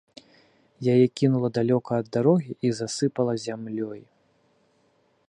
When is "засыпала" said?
2.79-3.33